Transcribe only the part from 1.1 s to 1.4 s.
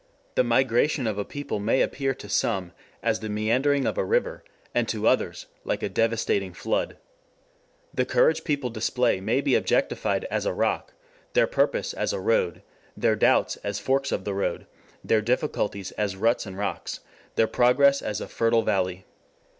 a